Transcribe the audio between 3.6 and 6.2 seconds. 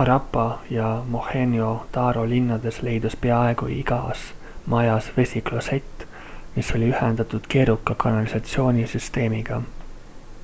igas majas vesiklosett